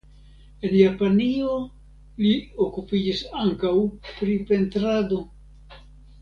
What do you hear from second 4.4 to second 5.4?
pentrado.